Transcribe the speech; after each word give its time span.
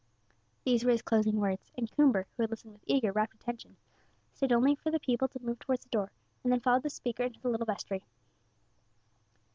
These 0.63 0.83
were 0.83 0.89
his 0.89 1.03
closing 1.03 1.35
words, 1.39 1.69
and 1.77 1.87
Coomber, 1.91 2.25
who 2.35 2.41
had 2.41 2.49
listened 2.49 2.73
with 2.73 2.83
eager, 2.87 3.11
rapt 3.11 3.35
attention, 3.35 3.77
stayed 4.33 4.51
only 4.51 4.73
for 4.73 4.89
the 4.89 4.99
people 4.99 5.27
to 5.27 5.43
move 5.43 5.59
towards 5.59 5.83
the 5.83 5.91
door, 5.91 6.11
and 6.43 6.51
then 6.51 6.59
followed 6.59 6.81
the 6.81 6.89
speaker 6.89 7.21
into 7.21 7.39
the 7.39 7.49
little 7.49 7.67
vestry. 7.67 8.01